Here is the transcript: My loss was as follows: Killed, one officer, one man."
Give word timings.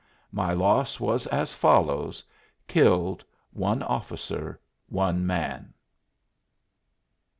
My 0.31 0.51
loss 0.51 0.99
was 0.99 1.27
as 1.27 1.53
follows: 1.53 2.23
Killed, 2.67 3.23
one 3.51 3.83
officer, 3.83 4.59
one 4.89 5.27
man." 5.27 5.75